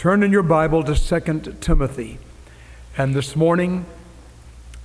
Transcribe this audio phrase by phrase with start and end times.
[0.00, 2.18] Turn in your Bible to 2 Timothy.
[2.96, 3.84] And this morning,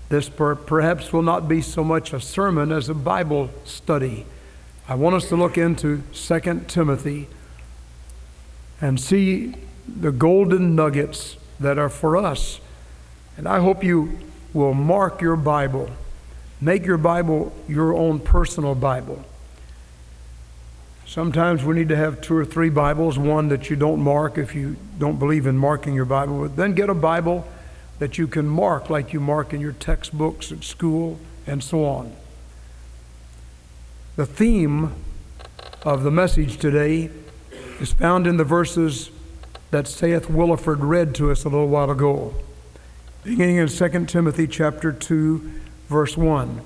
[0.10, 4.25] this per- perhaps will not be so much a sermon as a Bible study.
[4.90, 7.30] I want us to look into 2 Timothy
[8.82, 9.55] and see
[9.88, 12.59] the golden nuggets that are for us.
[13.38, 14.20] And I hope you
[14.54, 15.91] will mark your Bible,
[16.59, 19.23] make your Bible your own personal Bible.
[21.08, 24.56] Sometimes we need to have two or three Bibles, one that you don't mark if
[24.56, 27.48] you don't believe in marking your Bible, but then get a Bible
[28.00, 32.12] that you can mark like you mark in your textbooks at school and so on.
[34.15, 34.93] The theme
[35.84, 37.12] of the message today
[37.79, 39.12] is found in the verses
[39.70, 42.34] that Seth Williford read to us a little while ago,
[43.23, 45.51] beginning in 2 Timothy chapter 2,
[45.87, 46.62] verse 1.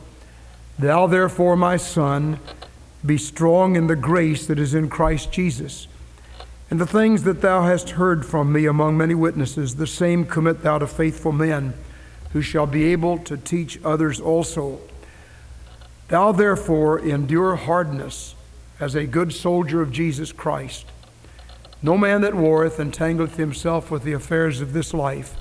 [0.78, 2.40] Thou therefore, my son,
[3.06, 5.88] be strong in the grace that is in Christ Jesus.
[6.70, 10.62] And the things that thou hast heard from me among many witnesses, the same commit
[10.62, 11.74] thou to faithful men,
[12.34, 14.80] who shall be able to teach others also.
[16.10, 18.36] Thou therefore endure hardness
[18.80, 20.86] as a good soldier of Jesus Christ.
[21.82, 25.36] No man that warreth entangleth himself with the affairs of this life,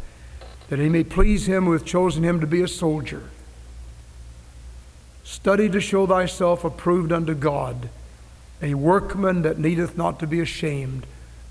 [0.68, 3.24] that he may please him who hath chosen him to be a soldier.
[5.30, 7.90] Study to show thyself approved unto God,
[8.62, 11.06] a workman that needeth not to be ashamed,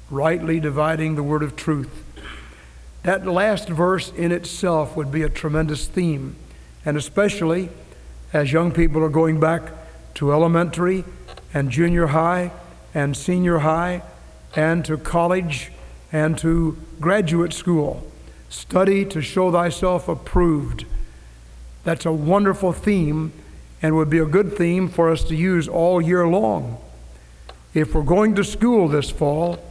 [0.10, 2.04] rightly dividing the word of truth.
[3.04, 6.36] That last verse in itself would be a tremendous theme,
[6.84, 7.70] and especially
[8.34, 9.72] as young people are going back
[10.16, 11.06] to elementary
[11.54, 12.52] and junior high
[12.96, 14.02] and senior high
[14.56, 15.72] and to college
[16.12, 18.12] and to graduate school.
[18.50, 20.86] Study to show thyself approved.
[21.84, 23.34] That's a wonderful theme
[23.82, 26.80] and would be a good theme for us to use all year long.
[27.74, 29.64] If we're going to school this fall,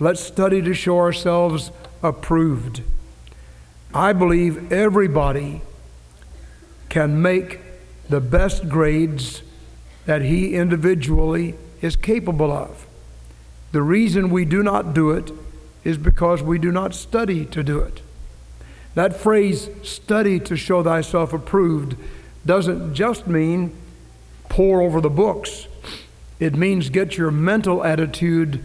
[0.00, 1.70] let's study to show ourselves
[2.02, 2.82] approved.
[3.92, 5.62] I believe everybody
[6.88, 7.60] can make
[8.08, 9.42] the best grades
[10.06, 12.86] that he individually is capable of.
[13.72, 15.32] The reason we do not do it
[15.84, 18.00] is because we do not study to do it.
[18.94, 21.96] That phrase, study to show thyself approved,
[22.46, 23.72] doesn't just mean
[24.48, 25.66] pore over the books,
[26.38, 28.62] it means get your mental attitude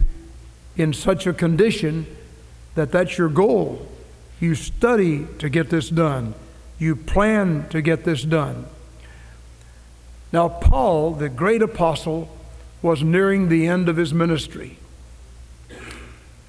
[0.76, 2.06] in such a condition
[2.74, 3.86] that that's your goal.
[4.40, 6.34] You study to get this done,
[6.78, 8.66] you plan to get this done.
[10.32, 12.34] Now, Paul, the great apostle,
[12.82, 14.78] was nearing the end of his ministry.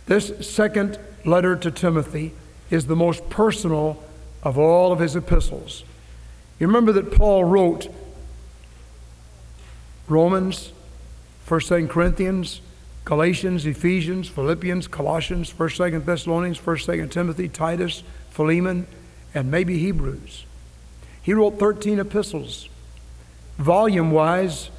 [0.05, 2.33] This second letter to Timothy
[2.69, 4.01] is the most personal
[4.43, 5.83] of all of his epistles.
[6.61, 7.91] You remember that Paul wrote
[10.07, 10.71] Romans,
[11.47, 12.61] 1st, 2nd Corinthians,
[13.03, 18.85] Galatians, Ephesians, Philippians, Colossians, 1st, 2nd Thessalonians, 1st, 2nd Timothy, Titus, Philemon,
[19.33, 20.45] and maybe Hebrews.
[21.23, 22.69] He wrote 13 epistles.
[23.57, 24.69] Volume wise,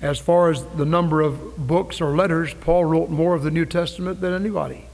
[0.00, 3.64] as far as the number of books or letters, Paul wrote more of the New
[3.64, 4.86] Testament than anybody.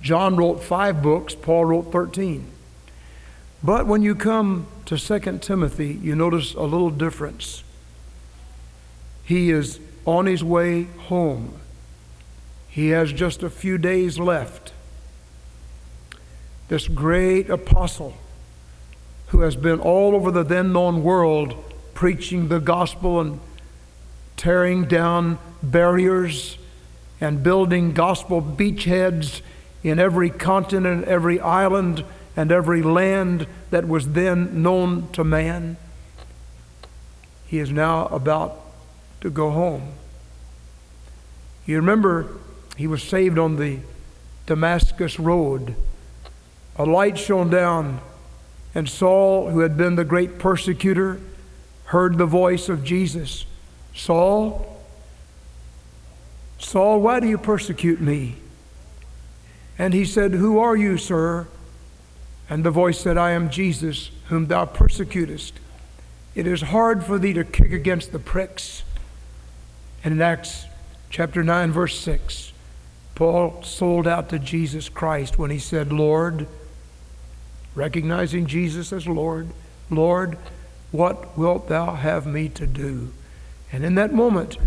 [0.00, 2.46] John wrote five books, Paul wrote 13.
[3.62, 7.62] But when you come to 2 Timothy, you notice a little difference.
[9.22, 11.60] He is on his way home.
[12.68, 14.72] He has just a few days left.
[16.68, 18.14] This great apostle
[19.28, 21.54] who has been all over the then known world
[21.94, 23.40] preaching the gospel and
[24.36, 26.56] tearing down barriers
[27.20, 29.42] and building gospel beachheads
[29.82, 32.04] in every continent, every island
[32.36, 35.76] and every land that was then known to man.
[37.46, 38.60] He is now about
[39.20, 39.92] to go home.
[41.66, 42.36] You remember
[42.76, 43.78] he was saved on the
[44.46, 45.74] Damascus Road.
[46.76, 48.00] A light shone down,
[48.74, 51.20] and Saul, who had been the great persecutor,
[51.86, 53.44] heard the voice of Jesus
[53.94, 54.66] Saul,
[56.58, 58.36] Saul, why do you persecute me?
[59.78, 61.48] And he said, Who are you, sir?
[62.50, 65.54] And the voice said, I am Jesus, whom thou persecutest.
[66.34, 68.82] It is hard for thee to kick against the pricks.
[70.02, 70.66] And in Acts
[71.10, 72.52] chapter 9, verse 6,
[73.14, 76.48] Paul sold out to Jesus Christ when he said, Lord,
[77.76, 79.50] recognizing Jesus as Lord,
[79.88, 80.36] Lord,
[80.90, 83.12] what wilt thou have me to do?
[83.72, 84.58] And in that moment,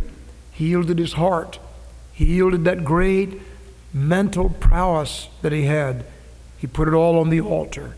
[0.51, 1.59] he yielded his heart.
[2.13, 3.41] He yielded that great
[3.94, 6.06] mental prowess that he had
[6.63, 7.94] he put it all on the altar.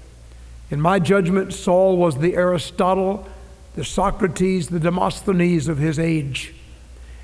[0.72, 3.30] In my judgment, Saul was the Aristotle,
[3.76, 6.56] the Socrates, the Demosthenes of his age.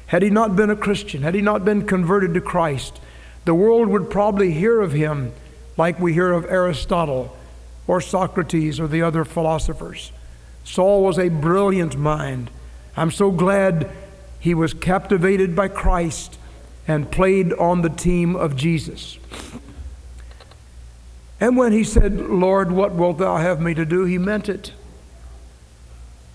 [0.06, 3.02] Had he not been a Christian, had he not been converted to Christ,
[3.46, 5.34] The world would probably hear of him
[5.78, 7.36] like we hear of Aristotle
[7.88, 10.12] or Socrates or the other philosophers.
[10.64, 12.52] Saul was a brilliant mind.
[12.96, 13.90] I'm so glad
[14.40, 16.38] he was captivated by Christ
[16.88, 19.18] and played on the team of Jesus.
[21.42, 24.06] And when he said, Lord, what wilt thou have me to do?
[24.06, 24.74] he meant it.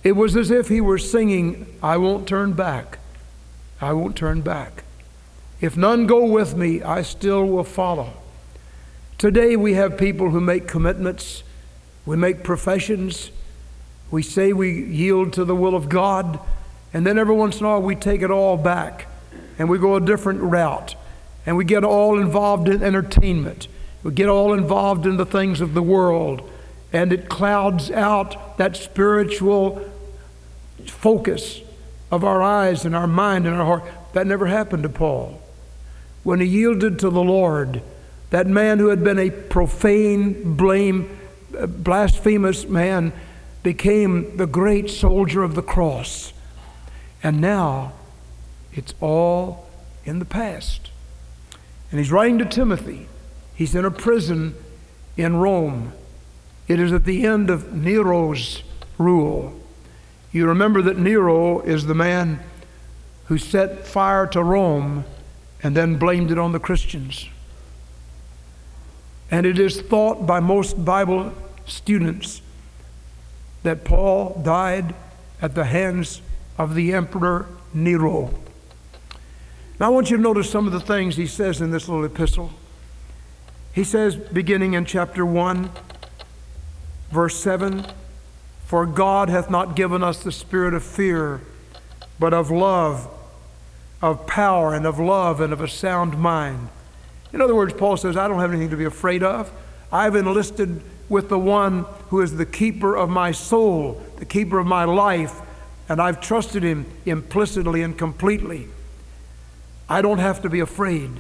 [0.02, 2.98] It was as if he were singing, I won't turn back.
[3.80, 4.82] I won't turn back.
[5.60, 8.14] If none go with me, I still will follow.
[9.16, 11.42] Today we have people who make commitments,
[12.04, 13.30] we make professions,
[14.10, 16.38] we say we yield to the will of God,
[16.92, 19.06] and then every once in a while we take it all back
[19.58, 20.94] and we go a different route
[21.46, 23.68] and we get all involved in entertainment.
[24.06, 26.48] We get all involved in the things of the world
[26.92, 29.84] and it clouds out that spiritual
[30.86, 31.60] focus
[32.12, 33.82] of our eyes and our mind and our heart.
[34.12, 35.42] That never happened to Paul.
[36.22, 37.82] When he yielded to the Lord,
[38.30, 41.18] that man who had been a profane, blame,
[41.50, 43.12] blasphemous man
[43.64, 46.32] became the great soldier of the cross.
[47.24, 47.92] And now
[48.72, 49.68] it's all
[50.04, 50.90] in the past.
[51.90, 53.08] And he's writing to Timothy.
[53.56, 54.54] He's in a prison
[55.16, 55.92] in Rome.
[56.68, 58.62] It is at the end of Nero's
[58.98, 59.58] rule.
[60.30, 62.40] You remember that Nero is the man
[63.26, 65.04] who set fire to Rome
[65.62, 67.28] and then blamed it on the Christians.
[69.30, 71.32] And it is thought by most Bible
[71.64, 72.42] students
[73.62, 74.94] that Paul died
[75.40, 76.20] at the hands
[76.58, 78.34] of the Emperor Nero.
[79.80, 82.04] Now, I want you to notice some of the things he says in this little
[82.04, 82.52] epistle.
[83.76, 85.68] He says, beginning in chapter 1,
[87.10, 87.84] verse 7
[88.64, 91.42] For God hath not given us the spirit of fear,
[92.18, 93.06] but of love,
[94.00, 96.70] of power, and of love, and of a sound mind.
[97.34, 99.52] In other words, Paul says, I don't have anything to be afraid of.
[99.92, 100.80] I've enlisted
[101.10, 105.38] with the one who is the keeper of my soul, the keeper of my life,
[105.86, 108.68] and I've trusted him implicitly and completely.
[109.86, 111.10] I don't have to be afraid.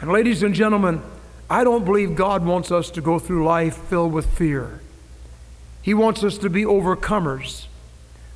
[0.00, 1.02] And, ladies and gentlemen,
[1.48, 4.80] I don't believe God wants us to go through life filled with fear.
[5.80, 7.66] He wants us to be overcomers.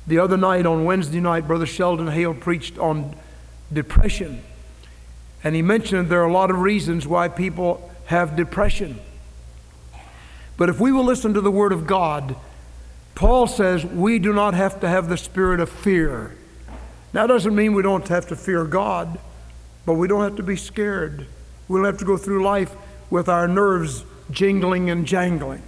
[0.07, 3.15] The other night, on Wednesday night, Brother Sheldon Hale preached on
[3.71, 4.43] depression.
[5.43, 8.99] And he mentioned there are a lot of reasons why people have depression.
[10.55, 12.35] But if we will listen to the Word of God,
[13.15, 16.35] Paul says we do not have to have the spirit of fear.
[17.13, 19.19] That doesn't mean we don't have to fear God,
[19.85, 21.27] but we don't have to be scared.
[21.67, 22.75] We don't have to go through life
[23.11, 25.61] with our nerves jingling and jangling.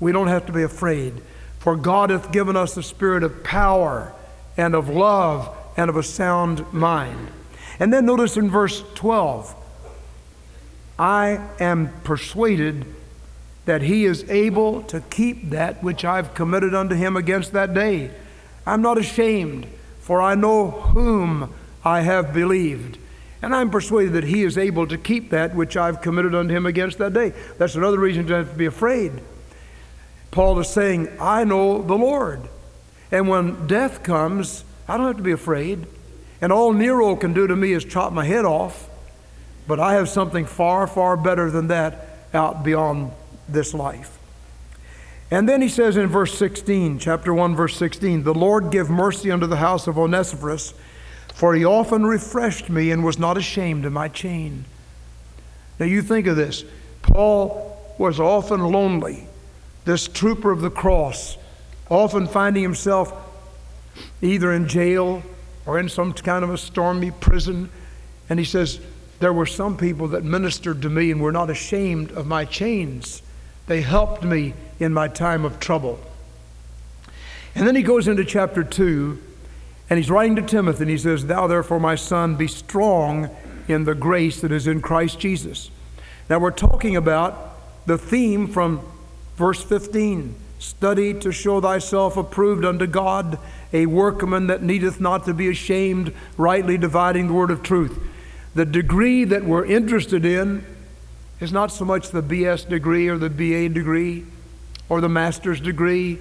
[0.00, 1.20] We don't have to be afraid,
[1.58, 4.14] for God hath given us the spirit of power
[4.56, 7.28] and of love and of a sound mind.
[7.78, 9.54] And then notice in verse 12,
[10.98, 12.86] I am persuaded
[13.66, 18.10] that he is able to keep that which I've committed unto him against that day.
[18.66, 19.66] I'm not ashamed
[20.02, 21.54] for I know whom
[21.84, 22.98] I have believed.
[23.42, 26.64] And I'm persuaded that he is able to keep that which I've committed unto him
[26.64, 27.34] against that day.
[27.58, 29.12] That's another reason to have to be afraid.
[30.30, 32.48] Paul is saying, I know the Lord.
[33.10, 35.86] And when death comes, I don't have to be afraid.
[36.40, 38.88] And all Nero can do to me is chop my head off.
[39.66, 43.12] But I have something far, far better than that out beyond
[43.48, 44.18] this life.
[45.30, 49.30] And then he says in verse 16, chapter 1, verse 16, The Lord give mercy
[49.30, 50.74] unto the house of Onesiphorus,
[51.32, 54.64] for he often refreshed me and was not ashamed of my chain.
[55.78, 56.64] Now you think of this.
[57.02, 59.26] Paul was often lonely,
[59.84, 61.36] this trooper of the cross,
[61.90, 63.12] often finding himself
[64.20, 65.22] either in jail
[65.66, 67.70] or in some kind of a stormy prison.
[68.28, 68.80] And he says,
[69.18, 73.22] There were some people that ministered to me and were not ashamed of my chains.
[73.66, 76.00] They helped me in my time of trouble.
[77.54, 79.20] And then he goes into chapter 2,
[79.92, 83.28] and he's writing to Timothy, and he says, Thou therefore, my son, be strong
[83.68, 85.70] in the grace that is in Christ Jesus.
[86.30, 88.80] Now we're talking about the theme from
[89.36, 93.38] verse 15 study to show thyself approved unto God,
[93.70, 98.02] a workman that needeth not to be ashamed, rightly dividing the word of truth.
[98.54, 100.64] The degree that we're interested in
[101.38, 104.24] is not so much the BS degree or the BA degree
[104.88, 106.18] or the master's degree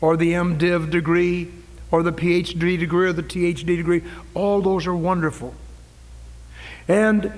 [0.00, 1.50] or the MDiv degree
[1.90, 4.02] or the PhD degree or the THD degree.
[4.34, 5.54] All those are wonderful.
[6.88, 7.32] And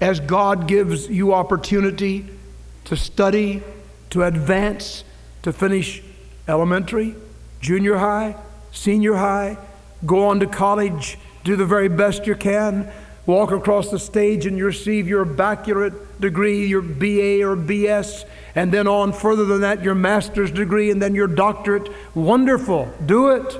[0.00, 2.26] as God gives you opportunity
[2.84, 3.62] to study,
[4.10, 5.04] to advance,
[5.42, 6.02] to finish
[6.46, 7.14] elementary,
[7.60, 8.36] junior high,
[8.72, 9.58] senior high,
[10.06, 12.90] go on to college, do the very best you can,
[13.26, 18.24] walk across the stage and you receive your baccalaureate degree, your BA or BS,
[18.54, 21.88] and then on further than that, your master's degree, and then your doctorate.
[22.14, 22.92] Wonderful.
[23.04, 23.58] Do it.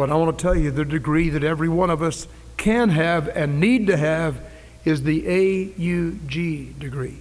[0.00, 2.26] But I want to tell you the degree that every one of us
[2.56, 4.40] can have and need to have
[4.82, 7.18] is the AUG degree,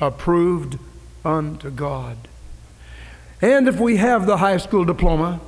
[0.00, 0.78] approved
[1.22, 2.16] unto God.
[3.42, 5.42] And if we have the high school diploma,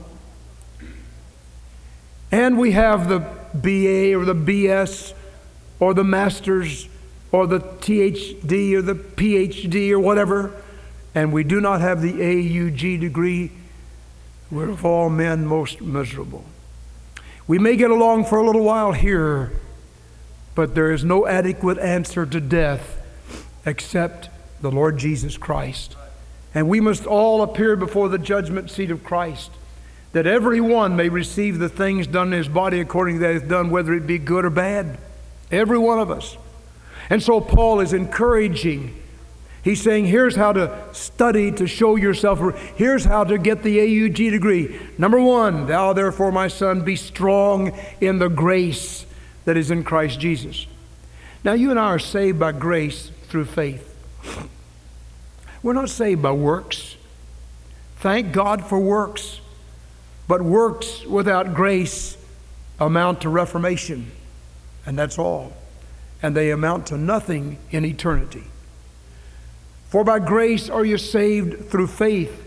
[2.31, 3.21] and we have the
[3.55, 5.15] BA or the BS
[5.81, 6.91] or the master's
[7.33, 10.53] or the THD or the PhD or whatever,
[11.15, 13.51] and we do not have the AUG degree,
[14.51, 16.45] we're of all men most miserable.
[17.47, 19.53] We may get along for a little while here,
[20.55, 23.01] but there is no adequate answer to death
[23.67, 25.97] except the Lord Jesus Christ.
[26.55, 29.51] And we must all appear before the judgment seat of Christ
[30.13, 33.43] that every one may receive the things done in his body according to that is
[33.43, 34.97] done, whether it be good or bad.
[35.51, 36.37] Every one of us.
[37.11, 39.03] And so Paul is encouraging.
[39.65, 42.39] He's saying, here's how to study to show yourself.
[42.77, 44.79] Here's how to get the AUG degree.
[44.99, 49.07] Number one, thou therefore, my son, be strong in the grace
[49.47, 50.67] that is in Christ Jesus.
[51.43, 53.91] Now, you and I are saved by grace through faith.
[55.63, 56.97] We're not saved by works.
[57.97, 59.41] Thank God for works.
[60.29, 62.19] But works without grace
[62.79, 64.11] amount to reformation,
[64.85, 65.53] and that's all.
[66.23, 68.45] And they amount to nothing in eternity.
[69.95, 72.45] For by grace are you saved through faith,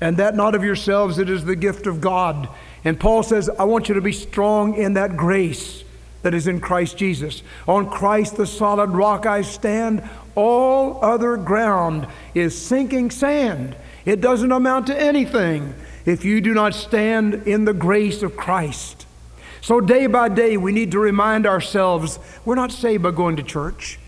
[0.00, 2.48] and that not of yourselves, it is the gift of God.
[2.82, 5.84] And Paul says, I want you to be strong in that grace
[6.22, 7.44] that is in Christ Jesus.
[7.68, 10.02] On Christ, the solid rock, I stand.
[10.34, 13.76] All other ground is sinking sand.
[14.04, 15.74] It doesn't amount to anything
[16.04, 19.06] if you do not stand in the grace of Christ.
[19.60, 23.44] So, day by day, we need to remind ourselves we're not saved by going to
[23.44, 24.00] church.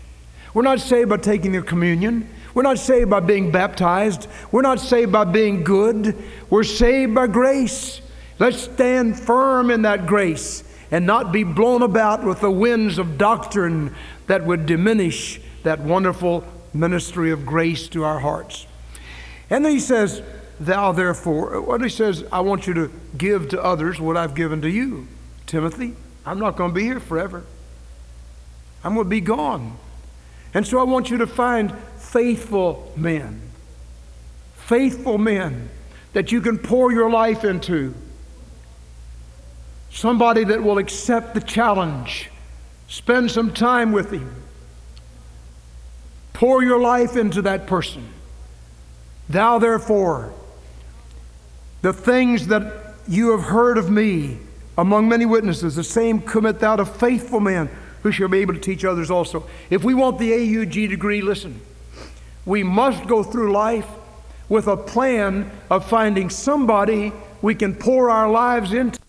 [0.53, 2.27] We're not saved by taking the communion.
[2.53, 4.27] We're not saved by being baptized.
[4.51, 6.17] We're not saved by being good.
[6.49, 8.01] We're saved by grace.
[8.39, 13.17] Let's stand firm in that grace and not be blown about with the winds of
[13.17, 13.95] doctrine
[14.27, 16.43] that would diminish that wonderful
[16.73, 18.67] ministry of grace to our hearts.
[19.49, 20.21] And then he says,
[20.59, 24.61] Thou therefore, what he says, I want you to give to others what I've given
[24.61, 25.07] to you.
[25.47, 27.43] Timothy, I'm not going to be here forever.
[28.83, 29.77] I'm going to be gone.
[30.53, 31.73] And so I want you to find
[32.11, 33.41] faithful men.
[34.55, 35.69] Faithful men
[36.11, 37.93] that you can pour your life into.
[39.89, 42.29] Somebody that will accept the challenge.
[42.87, 44.29] Spend some time with him.
[46.33, 48.05] Pour your life into that person.
[49.29, 50.33] Thou therefore,
[51.81, 54.39] the things that you have heard of me
[54.77, 57.69] among many witnesses, the same commit thou to faithful men
[58.03, 59.47] who shall be able to teach others also.
[59.69, 61.61] If we want the AUG degree, listen,
[62.45, 63.87] we must go through life
[64.49, 68.99] with a plan of finding somebody we can pour our lives into.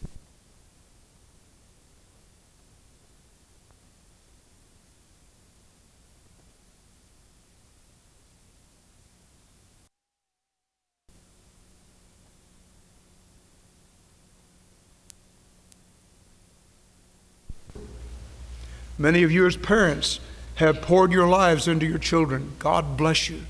[18.99, 20.21] Many of you, as parents,
[20.57, 22.53] have poured your lives into your children.
[22.59, 23.43] God bless you.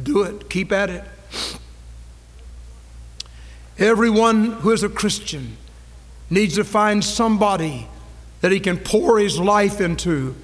[0.00, 1.04] Do it, keep at it.
[3.78, 5.56] Everyone who is a Christian
[6.30, 7.88] needs to find somebody
[8.40, 10.34] that he can pour his life into.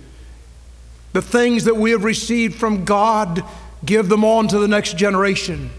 [1.12, 3.44] The things that we have received from God,
[3.84, 5.70] give them on to the next generation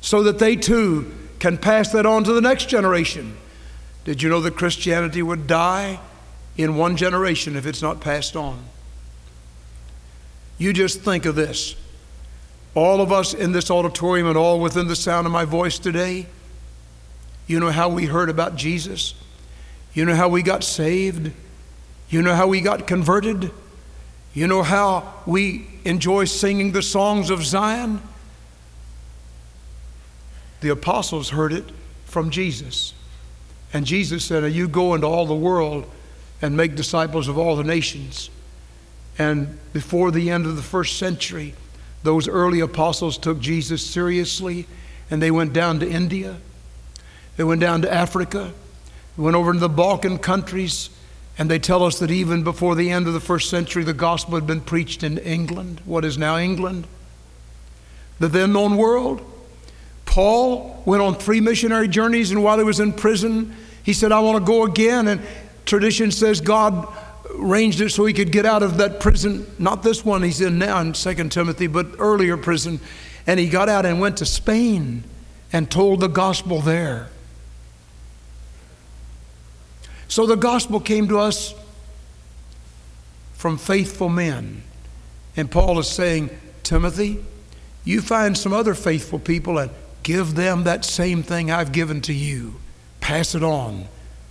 [0.00, 3.36] so that they too can pass that on to the next generation.
[4.04, 6.00] Did you know that Christianity would die
[6.56, 8.64] in one generation if it's not passed on.
[10.60, 11.74] You just think of this.
[12.74, 16.26] All of us in this auditorium and all within the sound of my voice today,
[17.46, 19.14] you know how we heard about Jesus?
[19.94, 21.32] You know how we got saved?
[22.10, 23.50] You know how we got converted?
[24.34, 28.02] You know how we enjoy singing the songs of Zion?
[30.60, 31.64] The apostles heard it
[32.04, 32.92] from Jesus.
[33.72, 35.90] And Jesus said, You go into all the world
[36.42, 38.28] and make disciples of all the nations.
[39.18, 41.54] And before the end of the first century,
[42.02, 44.66] those early apostles took Jesus seriously
[45.10, 46.36] and they went down to India.
[47.36, 48.52] They went down to Africa,
[49.16, 50.90] They went over to the Balkan countries,
[51.38, 54.34] and they tell us that even before the end of the first century, the gospel
[54.34, 56.86] had been preached in England, what is now England,
[58.18, 59.22] the then known world.
[60.04, 64.20] Paul went on three missionary journeys, and while he was in prison, he said, I
[64.20, 65.08] want to go again.
[65.08, 65.22] And
[65.64, 66.86] tradition says God
[67.38, 70.58] arranged it so he could get out of that prison, not this one he's in
[70.58, 72.80] now in 2 Timothy, but earlier prison.
[73.26, 75.04] And he got out and went to Spain
[75.52, 77.08] and told the gospel there.
[80.08, 81.54] So the gospel came to us
[83.34, 84.62] from faithful men.
[85.36, 86.30] And Paul is saying,
[86.62, 87.24] Timothy,
[87.84, 89.70] you find some other faithful people and
[90.02, 92.56] give them that same thing I've given to you.
[93.00, 93.86] Pass it on.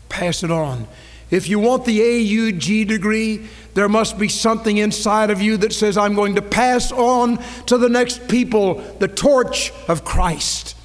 [0.10, 0.88] Pass it on.
[1.32, 5.98] If you want the AUG degree, there must be something inside of you that says,
[5.98, 10.76] I'm going to pass on to the next people the torch of Christ.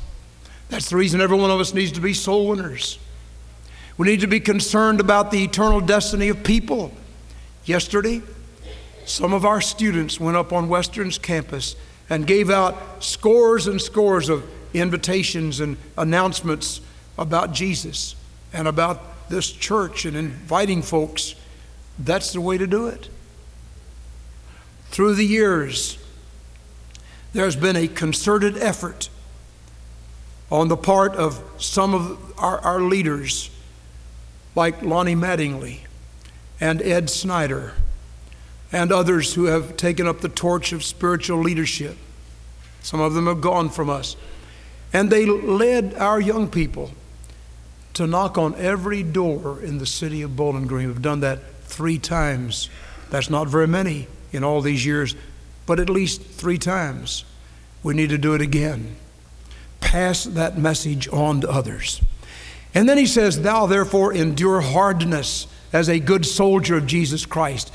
[0.69, 2.99] That's the reason every one of us needs to be soul winners.
[3.97, 6.93] We need to be concerned about the eternal destiny of people.
[7.65, 8.23] Yesterday,
[9.07, 11.77] some of our students went up on Western's campus
[12.11, 16.81] and gave out scores and scores of invitations and announcements
[17.17, 18.17] about Jesus
[18.53, 21.35] and about this church and inviting folks.
[21.99, 23.09] That's the way to do it.
[24.89, 25.99] Through the years,
[27.33, 29.09] there's been a concerted effort
[30.51, 33.51] on the part of some of our, our leaders,
[34.55, 35.81] like Lonnie Mattingly
[36.61, 37.73] and Ed Snyder,
[38.71, 41.97] and others who have taken up the torch of spiritual leadership.
[42.83, 44.17] Some of them have gone from us.
[44.93, 46.93] And they led our young people
[47.95, 50.89] to knock on every door in the city of Bowling Green.
[50.89, 52.69] We've done that three times.
[53.11, 55.15] That's not very many in all these years,
[55.67, 57.25] but at least three times.
[57.83, 58.97] We need to do it again.
[59.81, 62.01] Pass that message on to others.
[62.75, 67.73] And then he says, Thou therefore endure hardness as a good soldier of Jesus Christ.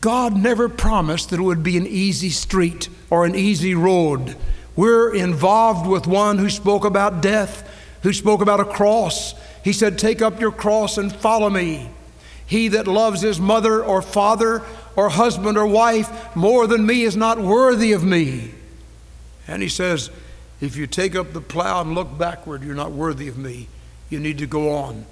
[0.00, 4.36] God never promised that it would be an easy street or an easy road.
[4.74, 7.68] We're involved with one who spoke about death,
[8.02, 9.34] who spoke about a cross.
[9.62, 11.90] He said, Take up your cross and follow me.
[12.46, 14.62] He that loves his mother or father
[14.94, 18.52] or husband or wife more than me is not worthy of me.
[19.48, 20.10] And he says,
[20.60, 23.68] If you take up the plow and look backward, you're not worthy of me.
[24.08, 25.04] You need to go on.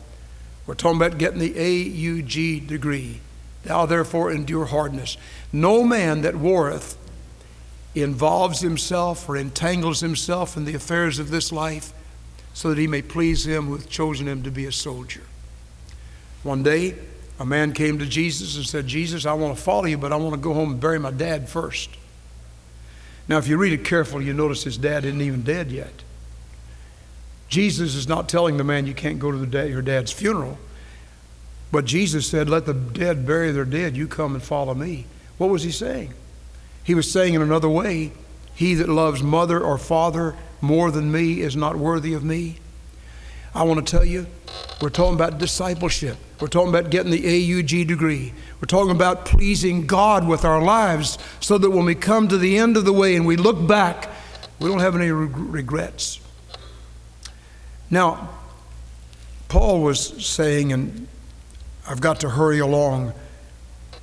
[0.67, 3.21] We're talking about getting the AUG degree.
[3.65, 5.17] Thou therefore endure hardness.
[5.53, 6.97] No man that warreth
[7.95, 11.93] involves himself or entangles himself in the affairs of this life
[12.55, 15.23] so that he may please him who hath chosen him to be a soldier.
[16.43, 16.95] One day,
[17.39, 20.17] a man came to Jesus and said, Jesus, I want to follow you, but I
[20.17, 21.91] want to go home and bury my dad first.
[23.27, 26.03] Now, if you read it carefully, you notice his dad isn't even dead yet.
[27.49, 30.59] Jesus is not telling the man you can't go to your dad's funeral.
[31.73, 33.97] But Jesus said, Let the dead bury their dead.
[33.97, 35.07] You come and follow me.
[35.39, 36.15] What was he saying?
[36.85, 38.13] He was saying in another way,
[38.55, 42.57] He that loves mother or father more than me is not worthy of me.
[43.55, 44.27] I want to tell you,
[44.81, 46.17] we're talking about discipleship.
[46.41, 48.33] We're talking about getting the AUG degree.
[48.61, 52.59] We're talking about pleasing God with our lives so that when we come to the
[52.59, 54.11] end of the way and we look back,
[54.59, 56.21] we don't have any regrets.
[57.91, 58.31] Now,
[59.49, 61.07] Paul was saying, and
[61.89, 63.13] I've got to hurry along.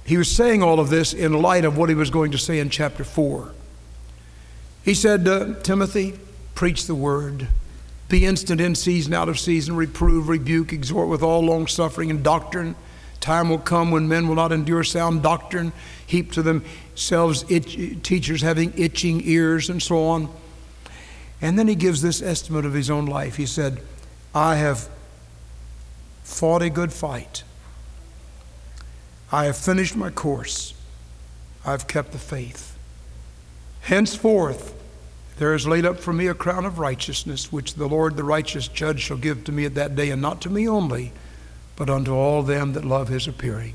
[0.06, 2.60] He was saying all of this in light of what he was going to say
[2.60, 3.52] in chapter 4.
[4.84, 6.20] He said, uh, Timothy,
[6.56, 7.48] preach the word.
[8.10, 12.24] Be instant in season, out of season, reprove, rebuke, exhort with all long suffering and
[12.24, 12.76] doctrine.
[13.20, 15.72] Time will come when men will not endure sound doctrine,
[16.06, 20.28] heap to themselves itch, teachers having itching ears, and so on.
[21.42, 23.38] And then he gives this estimate of his own life.
[23.38, 23.82] He said,
[24.34, 24.90] I have
[26.24, 27.44] fought a good fight.
[29.32, 30.74] I have finished my course.
[31.66, 32.71] I've kept the faith.
[33.82, 34.76] Henceforth,
[35.38, 38.68] there is laid up for me a crown of righteousness, which the Lord, the righteous
[38.68, 41.12] judge, shall give to me at that day, and not to me only,
[41.76, 43.74] but unto all them that love his appearing.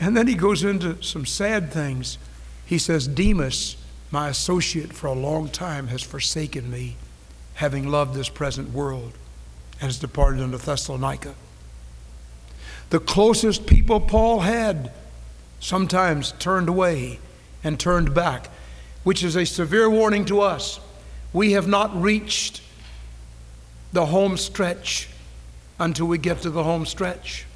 [0.00, 2.18] And then he goes into some sad things.
[2.66, 3.76] He says, Demas,
[4.10, 6.96] my associate for a long time, has forsaken me,
[7.54, 9.12] having loved this present world,
[9.74, 11.34] and has departed unto Thessalonica.
[12.88, 14.90] The closest people Paul had
[15.60, 17.20] sometimes turned away
[17.62, 18.48] and turned back,
[19.04, 20.80] which is a severe warning to us.
[21.32, 22.62] We have not reached
[23.92, 25.08] the home stretch
[25.78, 27.46] until we get to the home stretch.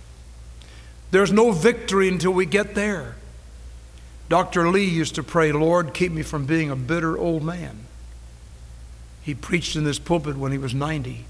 [1.11, 3.17] There's no victory until we get there.
[4.29, 4.71] Dr.
[4.71, 7.87] Lee used to pray, Lord, keep me from being a bitter old man.
[9.23, 11.25] He preached in this pulpit when he was 90.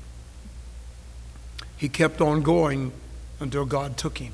[1.77, 2.93] He kept on going
[3.41, 4.33] until God took him.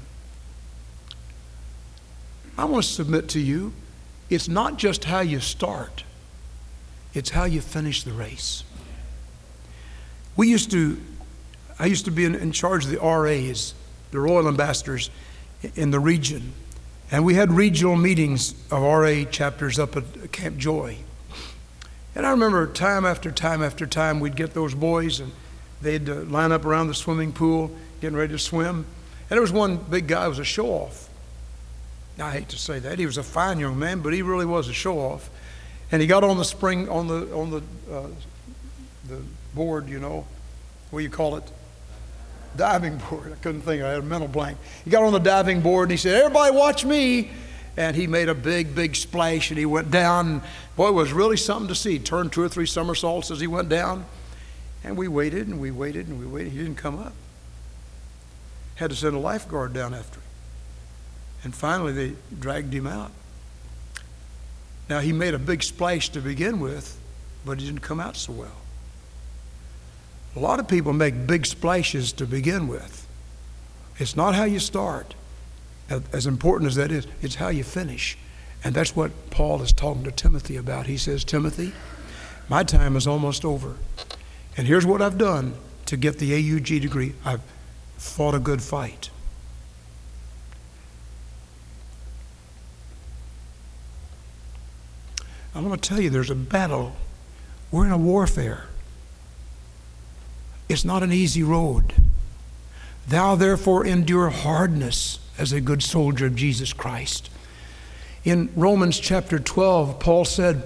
[2.57, 3.73] I want to submit to you
[4.31, 6.05] it's not just how you start,
[7.13, 8.65] it's how you finish the race.
[10.37, 10.99] We used to,
[11.79, 13.75] I used to be in, in charge of the RAs
[14.11, 15.11] the royal ambassadors
[15.75, 16.53] in the region.
[17.11, 20.99] And we had regional meetings of RA chapters up at Camp Joy.
[22.15, 25.33] And I remember time after time after time, we'd get those boys and
[25.81, 28.85] they'd uh, line up around the swimming pool, getting ready to swim.
[29.29, 31.09] And there was one big guy who was a show off.
[32.21, 32.99] I hate to say that.
[32.99, 35.31] He was a fine young man, but he really was a show off.
[35.93, 38.07] And he got on the spring, on the, on the, uh,
[39.09, 39.21] the
[39.55, 40.27] board, you know,
[40.91, 41.45] what do you call it?
[42.57, 43.33] Diving board.
[43.33, 43.83] I couldn't think.
[43.83, 44.59] I had a mental blank.
[44.85, 47.31] He got on the diving board and he said, Everybody watch me.
[47.77, 50.43] And he made a big, big splash and he went down.
[50.77, 51.93] Boy, it was really something to see.
[51.93, 54.05] He Turned two or three somersaults as he went down.
[54.83, 56.53] And we waited and we waited and we waited.
[56.53, 57.13] He didn't come up.
[58.77, 60.20] Had to send a lifeguard down after him.
[61.43, 63.13] And finally, they dragged him out.
[64.89, 66.99] Now, he made a big splash to begin with,
[67.45, 68.57] but he didn't come out so well.
[70.37, 73.07] A lot of people make big splashes to begin with.
[73.99, 75.15] It's not how you start,
[76.13, 78.17] as important as that is, it's how you finish.
[78.63, 80.87] And that's what Paul is talking to Timothy about.
[80.87, 81.73] He says, Timothy,
[82.49, 83.77] my time is almost over.
[84.57, 85.55] And here's what I've done
[85.87, 87.43] to get the AUG degree I've
[87.97, 89.11] fought a good fight.
[95.55, 96.93] I'm going to tell you there's a battle.
[97.71, 98.67] We're in a warfare.
[100.69, 101.95] It's not an easy road.
[103.09, 107.31] Thou therefore endure hardness as a good soldier of Jesus Christ.
[108.25, 110.63] In Romans chapter 12, Paul said,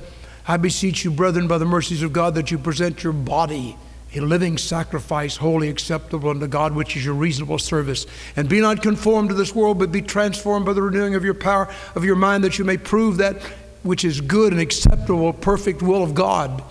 [0.46, 3.76] I beseech you, brethren, by the mercies of God, that you present your body
[4.16, 8.06] a living sacrifice, wholly acceptable unto God, which is your reasonable service.
[8.36, 11.34] And be not conformed to this world, but be transformed by the renewing of your
[11.34, 13.36] power, of your mind, that you may prove that
[13.84, 16.64] which is good and acceptable, perfect will of God.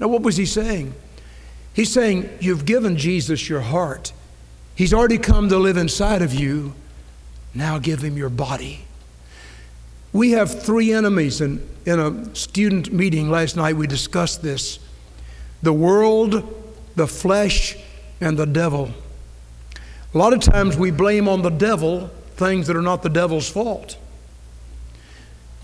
[0.00, 0.94] Now, what was he saying?
[1.74, 4.12] He's saying, You've given Jesus your heart.
[4.74, 6.72] He's already come to live inside of you.
[7.52, 8.84] Now give him your body.
[10.12, 14.78] We have three enemies, and in a student meeting last night, we discussed this
[15.62, 17.76] the world, the flesh,
[18.20, 18.90] and the devil.
[20.14, 23.48] A lot of times we blame on the devil things that are not the devil's
[23.48, 23.96] fault.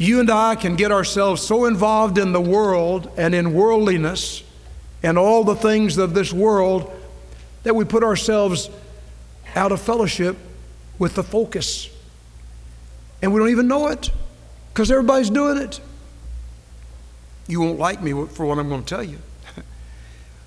[0.00, 4.42] You and I can get ourselves so involved in the world and in worldliness
[5.02, 6.90] and all the things of this world
[7.64, 8.70] that we put ourselves
[9.54, 10.38] out of fellowship
[10.98, 11.90] with the focus.
[13.20, 14.08] And we don't even know it
[14.72, 15.82] because everybody's doing it.
[17.46, 19.18] You won't like me for what I'm going to tell you.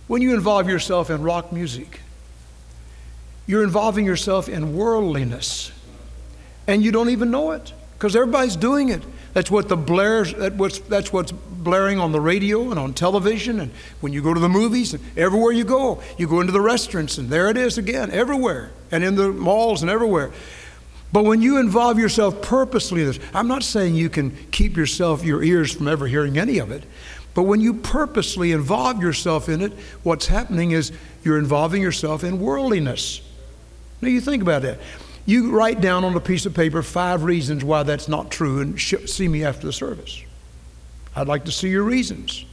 [0.07, 1.99] when you involve yourself in rock music,
[3.45, 5.71] you're involving yourself in worldliness.
[6.65, 9.03] And you don't even know it because everybody's doing it.
[9.33, 13.59] That's what the blares, that what's, that's what's blaring on the radio and on television.
[13.59, 16.61] And when you go to the movies, and everywhere you go, you go into the
[16.61, 20.31] restaurants, and there it is again, everywhere, and in the malls and everywhere.
[21.11, 25.23] But when you involve yourself purposely in this, I'm not saying you can keep yourself,
[25.23, 26.83] your ears from ever hearing any of it,
[27.33, 30.91] but when you purposely involve yourself in it, what's happening is
[31.23, 33.21] you're involving yourself in worldliness.
[34.01, 34.79] Now you think about that.
[35.25, 38.79] You write down on a piece of paper five reasons why that's not true and
[38.79, 40.21] see me after the service.
[41.15, 42.45] I'd like to see your reasons.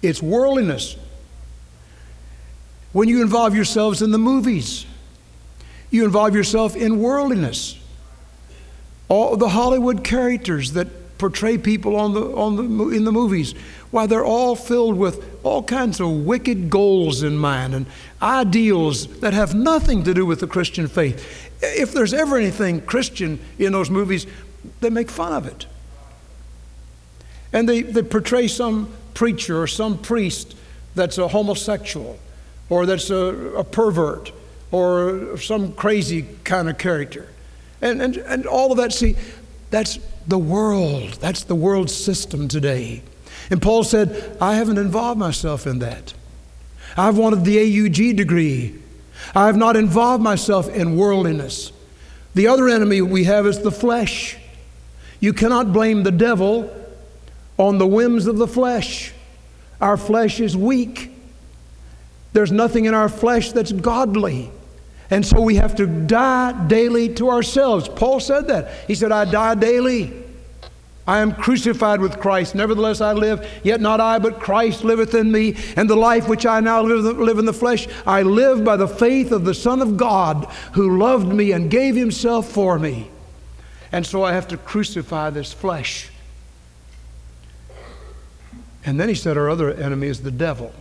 [0.00, 0.96] It's worldliness.
[2.92, 4.86] When you involve yourselves in the movies,
[5.90, 7.78] you involve yourself in worldliness.
[9.08, 10.88] All the Hollywood characters that
[11.18, 13.52] portray people on the, on the, in the movies,
[13.90, 17.86] why they're all filled with all kinds of wicked goals in mind and
[18.22, 21.50] ideals that have nothing to do with the Christian faith.
[21.60, 24.26] If there's ever anything Christian in those movies,
[24.80, 25.66] they make fun of it.
[27.52, 30.54] And they, they portray some preacher or some priest
[30.94, 32.18] that's a homosexual
[32.68, 33.16] or that's a,
[33.56, 34.32] a pervert
[34.70, 37.28] or some crazy kind of character.
[37.80, 39.16] And, and, and all of that, see,
[39.70, 41.14] that's the world.
[41.20, 43.02] That's the world system today.
[43.50, 46.14] And Paul said, I haven't involved myself in that.
[46.96, 48.78] I've wanted the AUG degree.
[49.34, 51.72] I have not involved myself in worldliness.
[52.34, 54.36] The other enemy we have is the flesh.
[55.20, 56.70] You cannot blame the devil
[57.56, 59.12] on the whims of the flesh.
[59.80, 61.10] Our flesh is weak.
[62.32, 64.50] There's nothing in our flesh that's godly.
[65.10, 67.88] And so we have to die daily to ourselves.
[67.88, 68.70] Paul said that.
[68.86, 70.12] He said, I die daily.
[71.06, 72.54] I am crucified with Christ.
[72.54, 75.56] Nevertheless, I live, yet not I, but Christ liveth in me.
[75.74, 79.32] And the life which I now live, in the flesh, I live by the faith
[79.32, 80.44] of the Son of God
[80.74, 83.08] who loved me and gave himself for me.
[83.90, 86.10] And so I have to crucify this flesh.
[88.84, 90.74] And then he said, Our other enemy is the devil.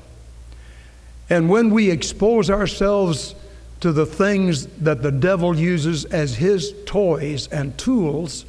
[1.29, 3.33] And when we expose ourselves
[3.81, 8.45] to the things that the devil uses as his toys and tools,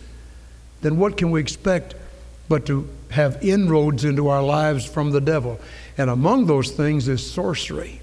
[0.80, 1.94] then what can we expect
[2.48, 5.60] but to have inroads into our lives from the devil?
[5.98, 8.00] And among those things is sorcery.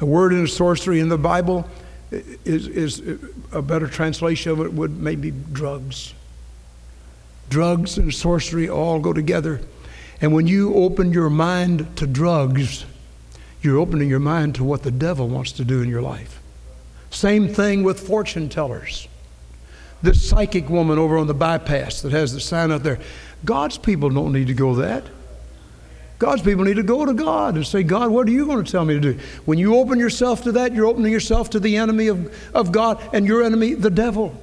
[0.00, 1.68] A word in sorcery in the Bible
[2.10, 3.18] is, is
[3.52, 6.12] a better translation of it would maybe drugs.
[7.48, 9.60] Drugs and sorcery all go together.
[10.20, 12.84] And when you open your mind to drugs,
[13.62, 16.40] you're opening your mind to what the devil wants to do in your life.
[17.10, 19.08] Same thing with fortune tellers.
[20.02, 22.98] This psychic woman over on the bypass that has the sign out there.
[23.44, 25.04] God's people don't need to go that.
[26.18, 28.70] God's people need to go to God and say, God, what are you going to
[28.70, 29.18] tell me to do?
[29.44, 33.02] When you open yourself to that, you're opening yourself to the enemy of, of God
[33.12, 34.40] and your enemy, the devil.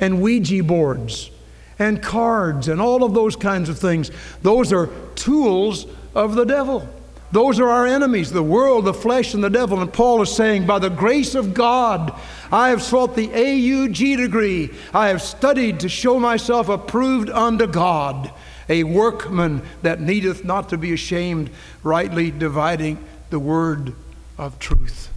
[0.00, 1.30] And Ouija boards
[1.78, 4.10] and cards and all of those kinds of things.
[4.42, 6.86] Those are tools of the devil.
[7.30, 9.80] Those are our enemies, the world, the flesh, and the devil.
[9.80, 12.18] And Paul is saying, by the grace of God,
[12.50, 14.70] I have sought the AUG degree.
[14.94, 18.32] I have studied to show myself approved unto God,
[18.68, 21.50] a workman that needeth not to be ashamed,
[21.82, 23.94] rightly dividing the word
[24.38, 25.10] of truth.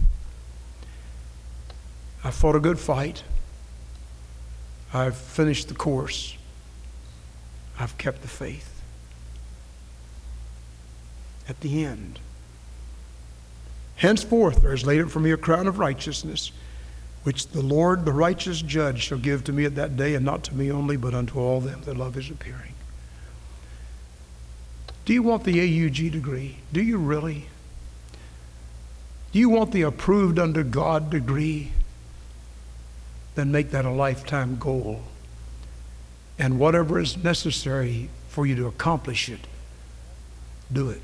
[2.22, 3.22] I fought a good fight.
[4.92, 6.36] I've finished the course.
[7.80, 8.71] I've kept the faith
[11.48, 12.18] at the end.
[13.96, 16.52] Henceforth there is laid up for me a crown of righteousness,
[17.22, 20.42] which the Lord, the righteous judge, shall give to me at that day, and not
[20.44, 22.74] to me only, but unto all them that love his appearing.
[25.04, 26.58] Do you want the AUG degree?
[26.72, 27.46] Do you really?
[29.32, 31.72] Do you want the approved under God degree?
[33.34, 35.02] Then make that a lifetime goal.
[36.38, 39.46] And whatever is necessary for you to accomplish it,
[40.72, 41.00] do it.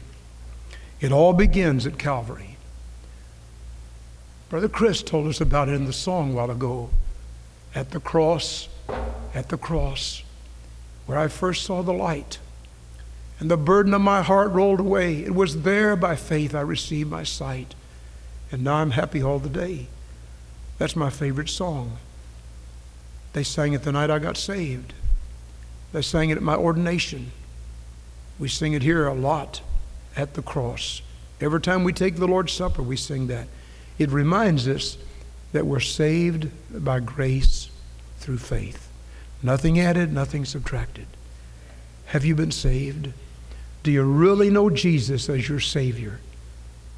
[1.01, 2.57] It all begins at Calvary.
[4.49, 6.91] Brother Chris told us about it in the song a while ago.
[7.75, 8.69] At the cross,
[9.35, 10.23] at the cross,
[11.07, 12.39] where I first saw the light,
[13.39, 15.23] and the burden of my heart rolled away.
[15.23, 17.75] It was there by faith I received my sight,
[18.51, 19.87] and now I'm happy all the day.
[20.79, 21.99] That's my favorite song.
[23.35, 24.95] They sang it the night I got saved.
[25.93, 27.31] They sang it at my ordination.
[28.39, 29.61] We sing it here a lot
[30.18, 31.00] at the cross.
[31.40, 33.46] Every time we take the Lord's Supper, we sing that.
[33.98, 34.98] It reminds us
[35.52, 36.50] that we're saved
[36.85, 37.70] by grace
[38.18, 38.90] through faith.
[39.42, 41.07] Nothing added, nothing subtracted.
[42.07, 43.12] Have you been saved?
[43.85, 46.18] Do you really know Jesus as your Savior?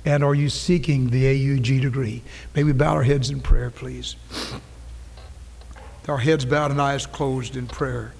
[0.06, 2.22] And are you seeking the AUG degree?
[2.56, 4.16] May we bow our heads in prayer, please.
[6.09, 8.14] Our heads bowed and eyes closed in prayer.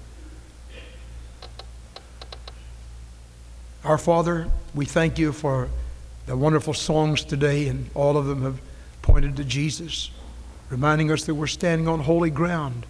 [3.83, 5.69] Our Father, we thank you for
[6.25, 8.61] the wonderful songs today, and all of them have
[9.01, 10.11] pointed to Jesus,
[10.69, 12.85] reminding us that we're standing on holy ground.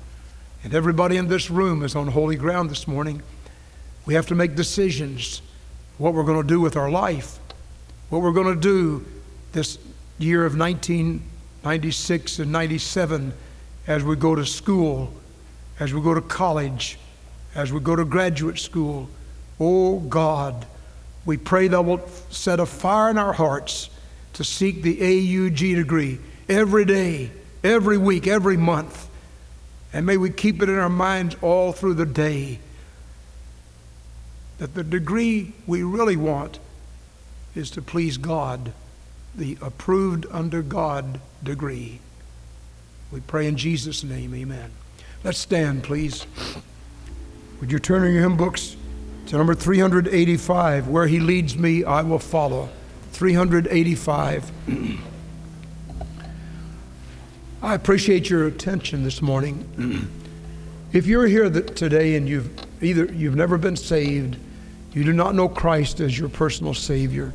[0.64, 3.24] And everybody in this room is on holy ground this morning.
[4.06, 5.42] We have to make decisions
[5.98, 7.40] what we're going to do with our life,
[8.10, 9.06] what we're going to do
[9.54, 9.80] this
[10.20, 13.34] year of 1996 and 97
[13.88, 15.12] as we go to school,
[15.80, 17.00] as we go to college,
[17.56, 19.10] as we go to graduate school.
[19.60, 20.66] Oh God,
[21.26, 23.90] we pray thou wilt set a fire in our hearts
[24.34, 27.32] to seek the AUG degree every day,
[27.64, 29.08] every week, every month.
[29.94, 32.60] And may we keep it in our minds all through the day
[34.58, 36.60] that the degree we really want
[37.56, 38.72] is to please God,
[39.36, 42.00] the approved under God degree.
[43.12, 44.72] We pray in Jesus' name, amen.
[45.24, 46.26] Let's stand, please.
[47.60, 48.76] Would you turn in your hymn books?
[49.32, 52.68] To number 385 Where He leads me, I will follow.
[53.14, 54.52] 385.
[57.64, 60.12] I appreciate your attention this morning.
[60.92, 62.50] if you're here today and you've
[62.84, 64.36] either you've never been saved,
[64.92, 67.32] you do not know Christ as your personal Savior,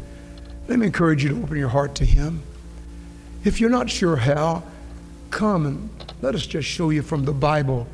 [0.69, 2.43] let me encourage you to open your heart to Him.
[3.43, 4.65] If you're not sure how,
[5.31, 5.89] come and
[6.21, 7.87] let us just show you from the Bible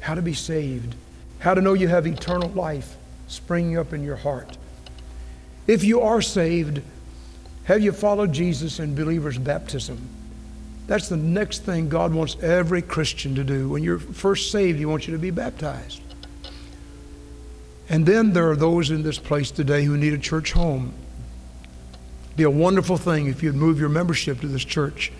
[0.00, 0.96] how to be saved,
[1.38, 4.56] how to know you have eternal life springing up in your heart.
[5.66, 6.82] If you are saved,
[7.64, 10.08] have you followed Jesus in believer's baptism?
[10.86, 13.70] That's the next thing God wants every Christian to do.
[13.70, 16.02] When you're first saved, He wants you to be baptized.
[17.88, 20.92] And then there are those in this place today who need a church home.
[22.26, 25.12] It'd be a wonderful thing if you'd move your membership to this church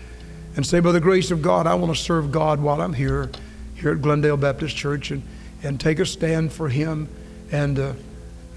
[0.55, 3.29] and say, by the grace of God, I want to serve God while I'm here,
[3.75, 5.23] here at Glendale Baptist Church, and,
[5.63, 7.09] and take a stand for Him
[7.51, 7.93] and uh,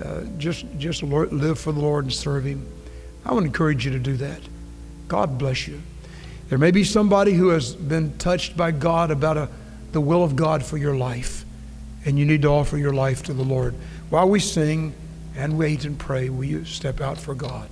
[0.03, 2.67] uh, just just live for the Lord and serve Him.
[3.25, 4.41] I want to encourage you to do that.
[5.09, 5.81] God bless you.
[6.49, 9.49] There may be somebody who has been touched by God about a,
[9.93, 11.45] the will of God for your life,
[12.05, 13.75] and you need to offer your life to the Lord.
[14.09, 14.95] While we sing
[15.37, 17.69] and wait and pray, will you step out for God?